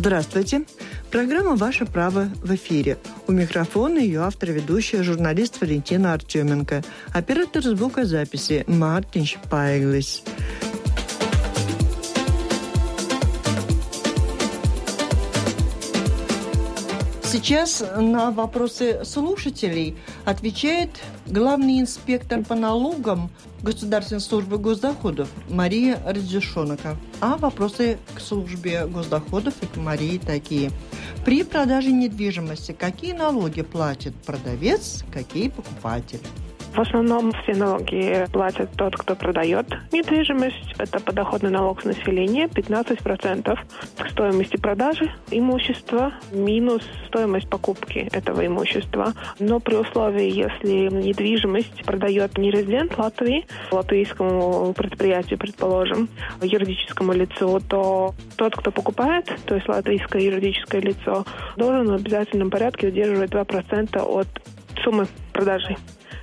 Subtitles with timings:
[0.00, 0.62] Здравствуйте.
[1.10, 2.96] Программа «Ваше право» в эфире.
[3.26, 6.82] У микрофона ее автор-ведущая, журналист Валентина Артеменко.
[7.12, 10.22] Оператор звукозаписи Мартин Шпайглис.
[17.30, 20.90] Сейчас на вопросы слушателей отвечает
[21.26, 23.30] главный инспектор по налогам
[23.62, 26.80] Государственной службы госдоходов Мария Радзюшонок.
[27.20, 30.72] А вопросы к службе госдоходов и к Марии такие.
[31.24, 36.22] При продаже недвижимости какие налоги платит продавец, какие покупатель?
[36.74, 40.74] В основном все налоги платит тот, кто продает недвижимость.
[40.78, 43.58] Это подоходный налог с населения 15%
[43.98, 49.14] к стоимости продажи имущества минус стоимость покупки этого имущества.
[49.40, 56.08] Но при условии, если недвижимость продает не резидент Латвии, латвийскому предприятию, предположим,
[56.40, 61.24] юридическому лицу, то тот, кто покупает, то есть латвийское юридическое лицо,
[61.56, 64.28] должен в обязательном порядке удерживать 2% от
[64.84, 65.76] суммы продажи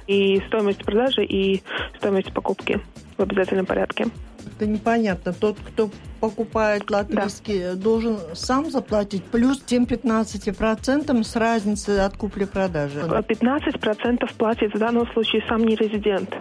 [0.08, 1.62] и стоимость продажи, и
[1.98, 2.80] стоимость покупки
[3.18, 4.08] в обязательном порядке.
[4.56, 5.34] Это непонятно.
[5.34, 7.76] Тот, кто покупает латвийский, да.
[7.76, 13.00] должен сам заплатить плюс тем 15% с разницы от купли-продажи.
[13.00, 16.36] 15% платит в данном случае сам нерезидент.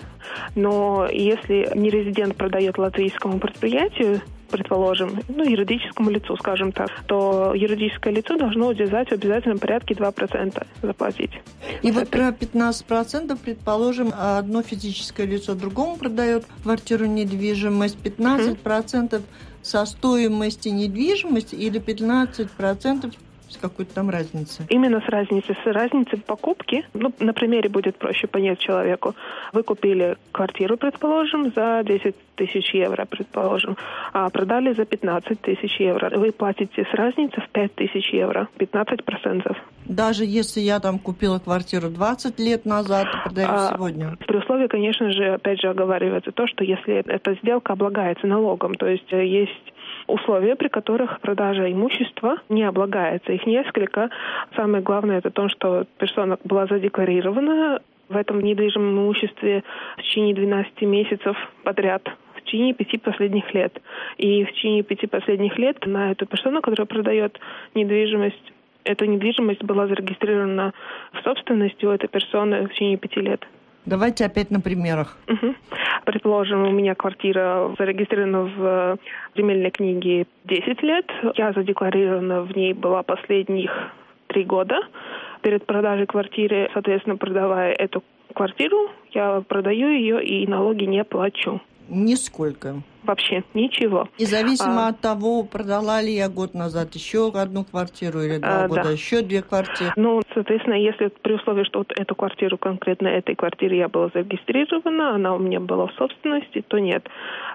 [0.55, 8.37] Но если нерезидент продает латвийскому предприятию, предположим, ну, юридическому лицу, скажем так, то юридическое лицо
[8.37, 11.33] должно удержать в обязательном порядке 2% заплатить.
[11.83, 19.23] И вот про 15%, предположим, одно физическое лицо другому продает квартиру недвижимость, 15%
[19.63, 23.13] со стоимости недвижимости или 15%
[23.49, 24.67] с какой-то там разницей?
[24.69, 25.57] Именно с разницей.
[25.65, 26.85] С разницей в покупке.
[26.95, 29.15] Ну, на примере будет проще понять человеку.
[29.53, 33.77] Вы купили квартиру, предположим, за 10 тысяч евро, предположим,
[34.13, 36.11] а продали за 15 тысяч евро.
[36.19, 39.57] Вы платите с разницей в 5 тысяч евро, 15 процентов.
[39.87, 44.17] Даже если я там купила квартиру 20 лет назад, продаю а, сегодня?
[44.27, 48.87] При условии, конечно же, опять же оговаривается то, что если эта сделка облагается налогом, то
[48.87, 49.73] есть э, есть
[50.07, 53.33] условия, при которых продажа имущества не облагается.
[53.33, 54.11] Их несколько.
[54.55, 59.65] Самое главное это то, что персона была задекларирована в этом недвижимом имуществе
[59.97, 63.81] в течение 12 месяцев подряд в течение пяти последних лет.
[64.17, 67.39] И в течение пяти последних лет на эту персону, которая продает
[67.75, 68.53] недвижимость,
[68.85, 70.73] эта недвижимость была зарегистрирована
[71.13, 73.45] в собственности у этой персоны в течение пяти лет.
[73.87, 75.17] Давайте опять на примерах.
[75.29, 75.55] Угу.
[76.05, 78.99] Предположим, у меня квартира зарегистрирована в
[79.37, 81.07] земельной книге 10 лет.
[81.37, 83.71] Я задекларирована в ней была последних
[84.27, 84.81] три года.
[85.43, 88.03] Перед продажей квартиры, соответственно, продавая эту
[88.35, 91.61] квартиру, я продаю ее и налоги не плачу.
[91.89, 92.83] Нисколько.
[93.05, 94.09] Вообще ничего.
[94.19, 98.69] Независимо а, от того, продала ли я год назад еще одну квартиру или два а,
[98.69, 98.91] года да.
[98.91, 99.93] еще две квартиры.
[99.95, 105.15] Ну, соответственно, если при условии, что вот эту квартиру, конкретно этой квартире я была зарегистрирована,
[105.15, 107.07] она у меня была в собственности, то нет.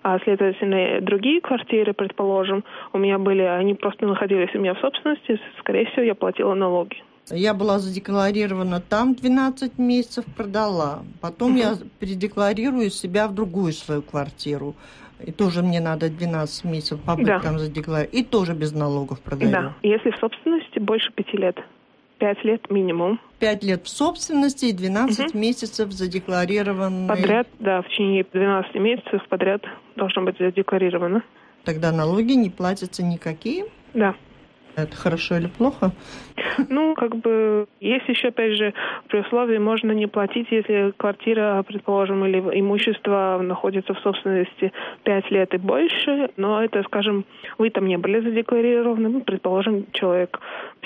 [0.04, 5.40] А, следовательно, другие квартиры, предположим, у меня были, они просто находились у меня в собственности,
[5.60, 6.96] скорее всего, я платила налоги.
[7.30, 11.04] Я была задекларирована там 12 месяцев, продала.
[11.22, 11.60] Потом угу.
[11.60, 14.76] я передекларирую себя в другую свою квартиру.
[15.24, 17.40] И тоже мне надо 12 месяцев побыть да.
[17.40, 18.14] там задекларировать.
[18.16, 19.52] И тоже без налогов продаю.
[19.52, 21.58] Да, если в собственности больше 5 лет.
[22.18, 23.20] 5 лет минимум.
[23.40, 25.38] 5 лет в собственности и 12 угу.
[25.38, 27.08] месяцев задекларированы.
[27.08, 29.64] Подряд, да, в течение 12 месяцев подряд
[29.96, 31.24] должно быть задекларировано.
[31.64, 33.66] Тогда налоги не платятся никакие?
[33.94, 34.16] Да.
[34.76, 35.92] Это хорошо или плохо?
[36.70, 38.74] Ну, как бы, есть еще, опять же,
[39.08, 44.72] при условии можно не платить, если квартира, предположим, или имущество находится в собственности
[45.04, 47.26] 5 лет и больше, но это, скажем,
[47.58, 50.40] вы там не были задекларированы, ну, предположим, человек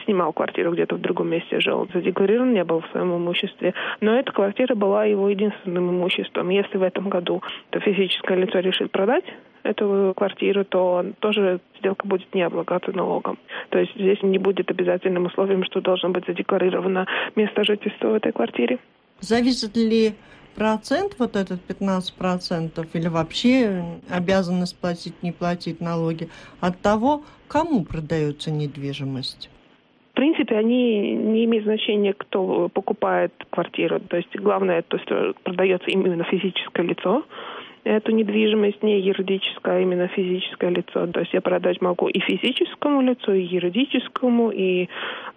[0.06, 4.32] снимал квартиру где-то в другом месте жил, задекларирован не был в своем имуществе, но эта
[4.32, 6.49] квартира была его единственным имуществом.
[6.49, 7.41] Если в этом году
[7.72, 9.26] то физическое лицо решит продать
[9.66, 13.38] эту квартиру, то тоже сделка будет не облагаться налогом.
[13.70, 18.32] То есть здесь не будет обязательным условием, что должно быть задекларировано место жительства в этой
[18.32, 18.78] квартире.
[19.20, 20.14] Зависит ли
[20.56, 26.29] процент, вот этот 15 процентов, или вообще обязанность платить, не платить налоги,
[26.61, 29.50] от того, кому продается недвижимость?
[30.11, 34.00] В принципе, они не имеют значения, кто покупает квартиру.
[34.00, 37.26] То есть главное, то, что продается именно физическое лицо,
[37.85, 41.08] эту недвижимость не юридическое, а именно физическое лицо.
[41.08, 44.90] То есть я продать могу и физическому лицу, и юридическому, и,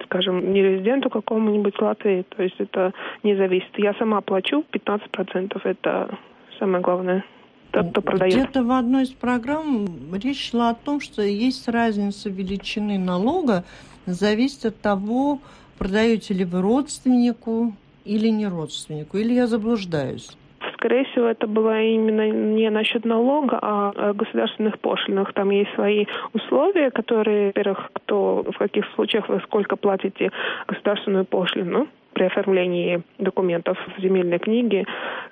[0.05, 2.25] скажем, не резиденту какому-нибудь Латвии.
[2.37, 2.93] То есть это
[3.23, 3.71] не зависит.
[3.77, 6.19] Я сама плачу 15%, это
[6.59, 7.25] самое главное.
[7.71, 8.43] тот.
[8.43, 13.65] Где-то в одной из программ речь шла о том, что есть разница величины налога,
[14.06, 15.39] зависит от того,
[15.77, 17.75] продаете ли вы родственнику
[18.06, 20.38] или не родственнику, или я заблуждаюсь.
[20.79, 25.33] Скорее всего, это было именно не насчет налога, а государственных пошлинах.
[25.33, 30.31] Там есть свои условия, которые, во-первых, кто в каких случаях вы сколько платите
[30.69, 34.87] государственную пошлину при оформлении документов в земельной книге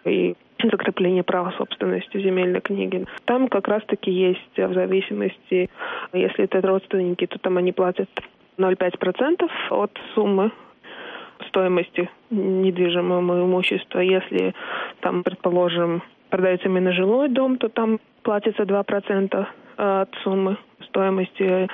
[0.05, 3.07] и закрепление права собственности в земельной книге.
[3.25, 5.71] Там как раз-таки есть в зависимости,
[6.13, 8.09] если это родственники, то там они платят
[8.59, 10.51] 0,5% от суммы
[11.49, 14.01] стоимости недвижимого имущества.
[14.01, 14.55] Если
[15.01, 19.47] там, предположим, продается именно жилой дом, то там платится 2%
[19.77, 21.69] от суммы стоимости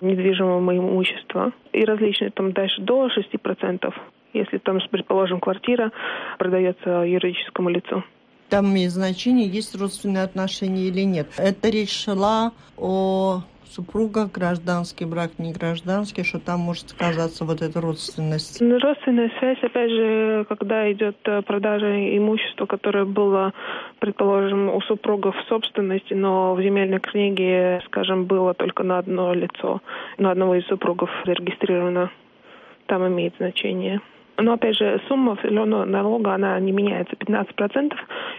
[0.00, 1.52] недвижимого имущества.
[1.72, 3.94] И различные там дальше до 6%,
[4.32, 5.92] если там, предположим, квартира
[6.38, 8.02] продается юридическому лицу.
[8.50, 11.28] Там имеет значение, есть родственные отношения или нет.
[11.36, 17.80] Это речь шла о супруга, гражданский брак, не гражданский, что там может сказаться вот эта
[17.80, 18.60] родственность?
[18.60, 23.52] Ну, родственная связь, опять же, когда идет э, продажа имущества, которое было,
[24.00, 29.80] предположим, у супругов в собственности, но в земельной книге, скажем, было только на одно лицо,
[30.18, 32.10] на одного из супругов зарегистрировано,
[32.86, 34.00] там имеет значение.
[34.40, 37.92] Но, опять же, сумма налога, она не меняется 15%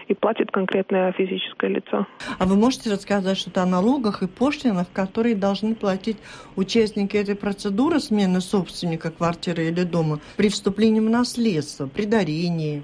[0.08, 2.06] и платит конкретное физическое лицо.
[2.38, 6.16] А вы можете рассказать что-то о налогах и пошлинах, которые должны платить
[6.56, 12.82] участники этой процедуры смены собственника квартиры или дома при вступлении в наследство, при дарении?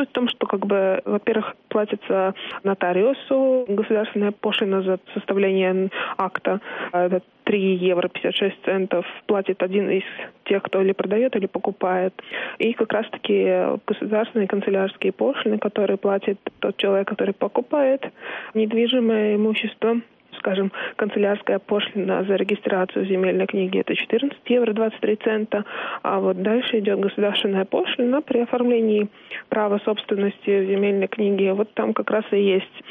[0.00, 2.32] Суть в том, что, как бы, во-первых, платится
[2.64, 6.62] нотариусу государственная пошлина за составление акта.
[6.90, 10.04] Это 3 евро 56 центов платит один из
[10.44, 12.14] тех, кто или продает, или покупает.
[12.56, 18.10] И как раз-таки государственные канцелярские пошлины, которые платит тот человек, который покупает
[18.54, 20.00] недвижимое имущество,
[20.38, 25.64] скажем, канцелярская пошлина за регистрацию земельной книги это 14 евро 23 цента,
[26.02, 29.08] а вот дальше идет государственная пошлина при оформлении
[29.48, 31.52] права собственности в земельной книге.
[31.54, 32.82] Вот там как раз и есть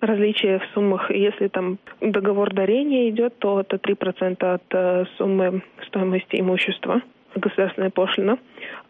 [0.00, 1.10] различия в суммах.
[1.10, 7.02] Если там договор дарения идет, то это 3% от э, суммы стоимости имущества
[7.34, 8.38] государственная пошлина.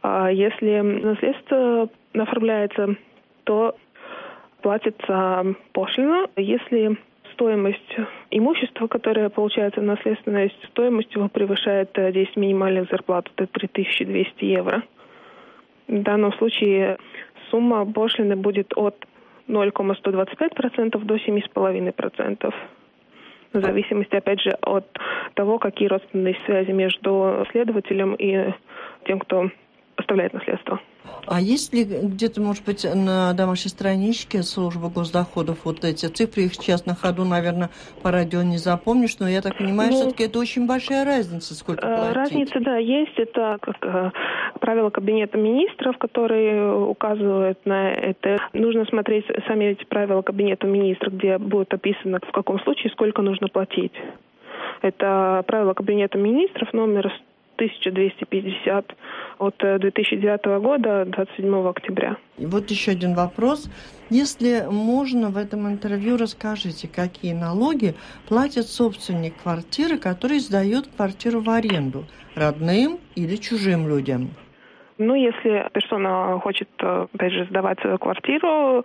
[0.03, 2.97] А если наследство оформляется,
[3.45, 3.77] то
[4.63, 6.99] платится пошлина, если
[7.39, 7.97] стоимость
[8.33, 14.83] имущества, которое получается наследственность, стоимость его превышает 10 э, минимальных зарплат, это 3200 евро.
[15.87, 16.99] В данном случае
[17.51, 19.07] сумма пошлины будет от
[19.47, 22.55] 0,125% до 7,5%.
[23.53, 24.87] В зависимости, опять же, от
[25.35, 28.53] того, какие родственные связи между следователем и
[29.07, 29.51] тем, кто
[29.97, 30.81] оставляет наследство.
[31.31, 36.45] А есть ли где-то, может быть, на домашней страничке службы госдоходов вот эти цифры?
[36.45, 37.69] Их сейчас на ходу, наверное,
[38.03, 41.87] по радио не запомнишь, но я так понимаю, ну, все-таки это очень большая разница, сколько
[41.87, 42.17] э, платить.
[42.17, 43.19] Разница, да, есть.
[43.19, 44.11] Это как э,
[44.61, 48.39] правило Кабинета министров, которые указывают на это.
[48.55, 53.49] Нужно смотреть сами эти правила Кабинета министров, где будет описано, в каком случае сколько нужно
[53.49, 53.93] платить.
[54.81, 57.13] Это правило Кабинета министров номер
[57.59, 58.97] 1250
[59.39, 62.17] от 2009 э, года 27 октября.
[62.39, 63.69] И вот еще один вопрос.
[64.11, 67.95] Если можно, в этом интервью расскажите, какие налоги
[68.29, 74.31] платит собственник квартиры, который сдает квартиру в аренду, родным или чужим людям?
[74.99, 78.85] Ну, если персона хочет, э, опять же, сдавать свою квартиру,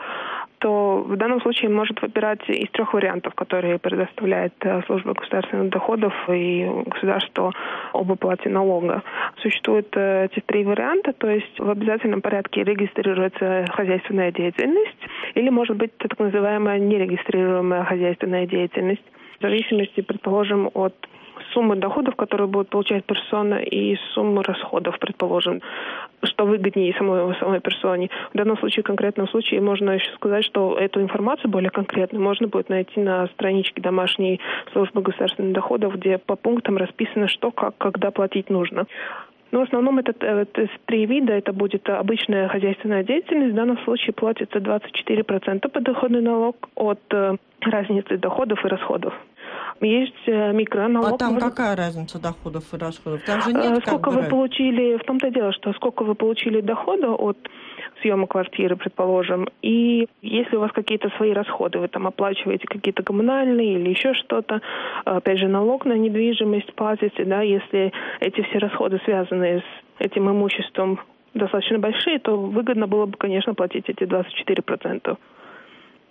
[0.63, 6.13] то в данном случае может выбирать из трех вариантов, которые предоставляет э, служба государственных доходов
[6.29, 7.51] и государство
[7.91, 9.03] об уплате налога.
[9.41, 15.03] Существуют э, эти три варианта, то есть в обязательном порядке регистрируется хозяйственная деятельность
[15.35, 19.03] или, может быть, так называемая нерегистрируемая хозяйственная деятельность.
[19.39, 20.95] В зависимости, предположим, от
[21.53, 25.61] суммы доходов, которые будет получать персона, и суммы расходов, предположим,
[26.23, 28.09] что выгоднее самой, самой персоне.
[28.33, 32.47] В данном случае, в конкретном случае, можно еще сказать, что эту информацию более конкретно можно
[32.47, 34.39] будет найти на страничке домашней
[34.71, 38.85] службы государственных доходов, где по пунктам расписано, что, как, когда платить нужно.
[39.53, 41.33] Но в основном это, это три вида.
[41.33, 43.53] Это будет обычная хозяйственная деятельность.
[43.53, 49.13] В данном случае платится 24% подоходный налог от э, разницы доходов и расходов.
[49.81, 51.13] Есть э, микроналог.
[51.13, 51.49] А там может...
[51.49, 53.21] какая разница доходов и расходов?
[53.25, 57.11] Там же нет э, Сколько вы получили, в том-то дело, что сколько вы получили дохода
[57.11, 57.37] от
[58.01, 63.75] съема квартиры, предположим, и если у вас какие-то свои расходы, вы там оплачиваете какие-то коммунальные
[63.75, 64.61] или еще что-то,
[65.05, 69.63] опять же, налог на недвижимость платите, да, если эти все расходы связаны с
[69.99, 70.99] этим имуществом
[71.33, 75.17] достаточно большие, то выгодно было бы, конечно, платить эти 24%.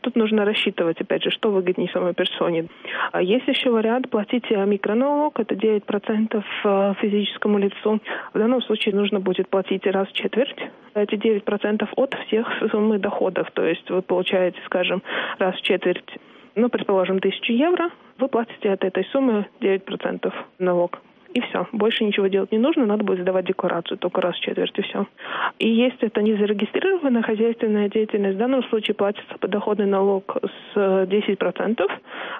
[0.02, 2.66] Тут нужно рассчитывать, опять же, что выгоднее самой персоне.
[3.12, 8.00] А есть еще вариант платить микроналог, это 9% э, физическому лицу.
[8.34, 10.56] В данном случае нужно будет платить раз в четверть
[10.94, 13.50] эти 9% от всех суммы доходов.
[13.52, 15.02] То есть вы получаете, скажем,
[15.38, 16.04] раз в четверть
[16.54, 21.00] ну, предположим, 1000 евро, вы платите от этой суммы 9% налог
[21.34, 21.66] и все.
[21.72, 25.06] Больше ничего делать не нужно, надо будет сдавать декларацию только раз в четверть, и все.
[25.58, 30.36] И если это не зарегистрированная хозяйственная деятельность, в данном случае платится подоходный налог
[30.74, 31.90] с 10%,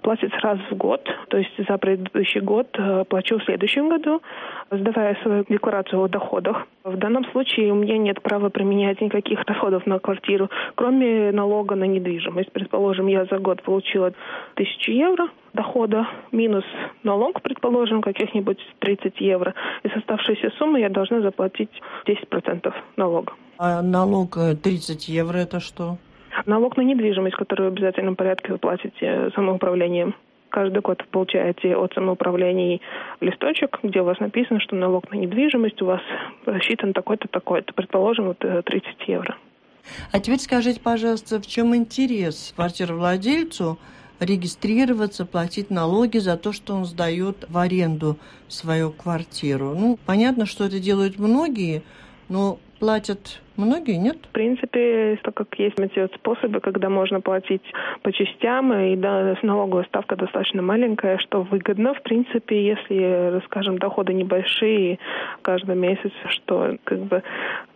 [0.03, 4.23] платится раз в год, то есть за предыдущий год э, плачу в следующем году,
[4.71, 6.67] сдавая свою декларацию о доходах.
[6.85, 11.85] В данном случае у меня нет права применять никаких расходов на квартиру, кроме налога на
[11.85, 12.53] недвижимость.
[12.53, 14.13] Предположим, я за год получила
[14.55, 16.65] 1000 евро, дохода минус
[17.03, 19.55] налог, предположим, каких-нибудь 30 евро.
[19.83, 21.71] И с оставшейся суммы я должна заплатить
[22.07, 23.33] 10% налога.
[23.59, 25.99] А налог 30 э, евро это что?
[26.47, 30.15] Налог на недвижимость, который в обязательном порядке вы платите самоуправлением.
[30.49, 32.81] Каждый год вы получаете от самоуправления
[33.21, 36.01] листочек, где у вас написано, что налог на недвижимость у вас
[36.45, 37.73] рассчитан такой-то, такой-то.
[37.73, 39.37] Предположим, вот 30 э, евро.
[40.13, 43.79] А теперь скажите, пожалуйста, в чем интерес квартировладельцу
[44.25, 48.17] регистрироваться, платить налоги за то, что он сдает в аренду
[48.49, 49.75] свою квартиру.
[49.77, 51.83] Ну, понятно, что это делают многие,
[52.29, 54.17] но платят многие, нет?
[54.31, 55.77] В принципе, так как есть
[56.17, 57.63] способы, когда можно платить
[58.03, 64.13] по частям, и да, налоговая ставка достаточно маленькая, что выгодно, в принципе, если, скажем, доходы
[64.13, 64.99] небольшие
[65.43, 67.23] каждый месяц, что как бы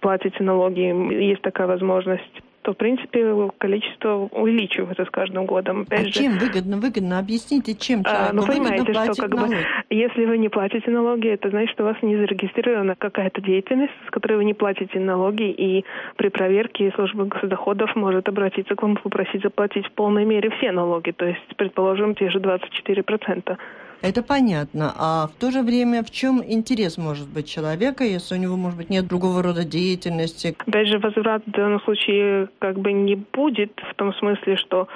[0.01, 5.83] платите налоги, есть такая возможность то, в принципе, количество увеличивается с каждым годом.
[5.83, 6.79] Опять а же, чем выгодно?
[6.79, 7.21] Выгодно.
[7.21, 9.55] Объясните, чем человеку а, ну, понимаете, что как налоги?
[9.55, 9.57] бы,
[9.91, 14.11] если вы не платите налоги, это значит, что у вас не зарегистрирована какая-то деятельность, с
[14.11, 15.85] которой вы не платите налоги, и
[16.17, 20.73] при проверке служба госдоходов может обратиться к вам и попросить заплатить в полной мере все
[20.73, 23.57] налоги, то есть, предположим, те же 24%.
[24.03, 24.93] Это понятно.
[24.99, 28.79] А в то же время в чем интерес может быть человека, если у него, может
[28.79, 30.55] быть, нет другого рода деятельности?
[30.67, 34.89] Опять же, возврат в данном случае как бы не будет в том смысле, что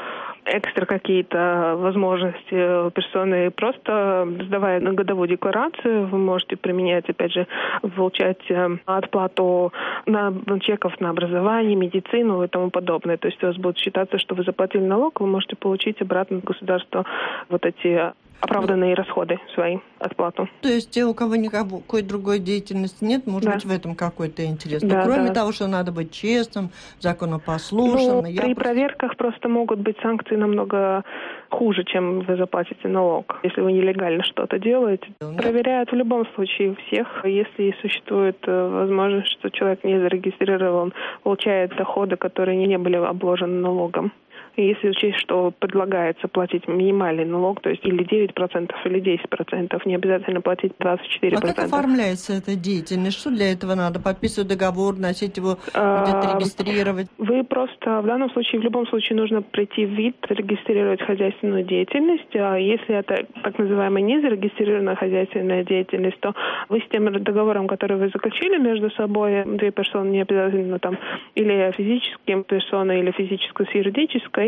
[0.45, 7.47] экстра какие-то возможности персоны просто сдавая на годовую декларацию, вы можете применять, опять же,
[7.95, 9.73] получать э, отплату
[10.07, 13.17] на чеков на образование, медицину и тому подобное.
[13.17, 16.45] То есть у вас будет считаться, что вы заплатили налог, вы можете получить обратно от
[16.45, 17.05] государства
[17.49, 20.49] вот эти оправданные расходы свои, отплату.
[20.63, 23.55] То есть те, у кого никакой другой деятельности нет, может да.
[23.55, 24.83] быть, в этом какой-то интерес.
[24.83, 25.35] Да, кроме да.
[25.35, 28.23] того, что надо быть честным, законопослушным.
[28.23, 31.05] Ну, при проверках просто могут быть санкции намного
[31.51, 35.09] хуже, чем вы заплатите налог, если вы нелегально что-то делаете.
[35.21, 35.33] Да.
[35.37, 37.25] Проверяют в любом случае всех.
[37.25, 40.93] Если существует э, возможность, что человек не зарегистрирован,
[41.23, 44.13] получает доходы, которые не были обложены налогом.
[44.57, 50.41] Если учесть, что предлагается платить минимальный налог, то есть или 9%, или 10%, не обязательно
[50.41, 51.35] платить 24%.
[51.37, 53.19] А как оформляется эта деятельность?
[53.19, 54.01] Что для этого надо?
[54.01, 57.09] Подписывать договор, носить его а, где-то регистрировать?
[57.19, 62.35] Вы просто в данном случае, в любом случае нужно прийти в вид, регистрировать хозяйственную деятельность.
[62.35, 66.35] А если это так называемая незарегистрированная хозяйственная деятельность, то
[66.69, 70.99] вы с тем договором, который вы заключили между собой, две персоны не обязательно там,
[71.35, 74.40] или физическим персоной, или физической с юридической,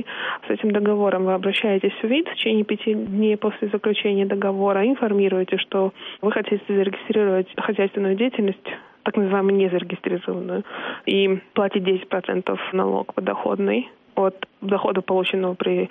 [0.47, 1.25] с этим договором.
[1.25, 6.63] Вы обращаетесь в ВИД в течение пяти дней после заключения договора, информируете, что вы хотите
[6.69, 8.69] зарегистрировать хозяйственную деятельность
[9.05, 10.65] так называемую незарегистрированную,
[11.07, 15.89] и платить 10% налог подоходный от дохода, полученного при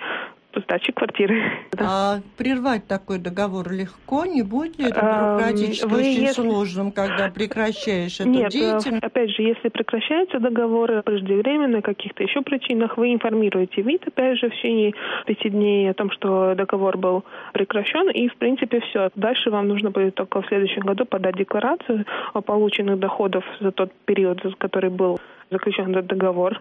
[0.60, 1.42] сдачи квартиры.
[1.78, 6.42] А прервать такой договор легко не будет бюрократически Вы очень если...
[6.42, 9.04] сложным, когда прекращаешь эту Нет, деятельность?
[9.04, 14.54] опять же, если прекращаются договоры преждевременно, каких-то еще причинах, вы информируете вид, опять же, в
[14.54, 14.94] течение
[15.26, 19.10] пяти дней о том, что договор был прекращен, и, в принципе, все.
[19.14, 23.92] Дальше вам нужно будет только в следующем году подать декларацию о полученных доходах за тот
[24.04, 25.18] период, за который был
[25.50, 26.60] заключен этот договор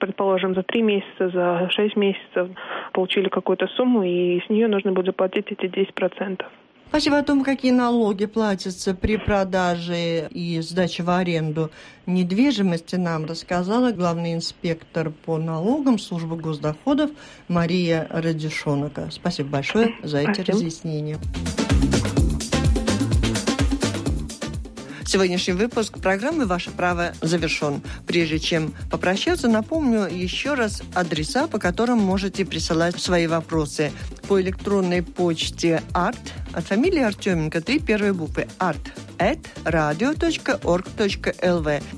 [0.00, 2.48] предположим, за три месяца, за шесть месяцев
[2.92, 6.42] получили какую-то сумму, и с нее нужно будет заплатить эти 10%.
[6.90, 11.70] Спасибо о том, какие налоги платятся при продаже и сдаче в аренду
[12.06, 17.12] недвижимости, нам рассказала главный инспектор по налогам службы госдоходов
[17.46, 19.06] Мария Радишонока.
[19.12, 20.52] Спасибо большое за эти Спасибо.
[20.52, 21.16] разъяснения.
[25.10, 27.82] Сегодняшний выпуск программы «Ваше право» завершен.
[28.06, 33.90] Прежде чем попрощаться, напомню еще раз адреса, по которым можете присылать свои вопросы.
[34.28, 36.16] По электронной почте art
[36.52, 38.78] от фамилии Артеменко три первые буквы art
[39.20, 40.22] at radio.org.lv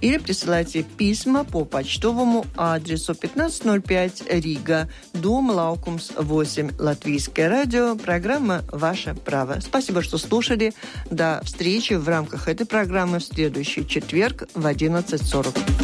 [0.01, 9.15] или присылайте письма по почтовому адресу 1505 Рига, дом Лаукумс 8, Латвийское радио, программа «Ваше
[9.15, 9.61] право».
[9.61, 10.75] Спасибо, что слушали.
[11.11, 15.82] До встречи в рамках этой программы в следующий четверг в 11.40.